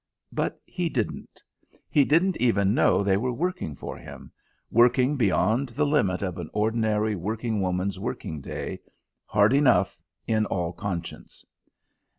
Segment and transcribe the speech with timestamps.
[0.31, 1.43] But he didn't;
[1.87, 4.31] he didn't even know they were working for him,
[4.71, 8.79] working beyond the limit of an ordinary working woman's working day,
[9.27, 11.45] hard enough, in all conscience.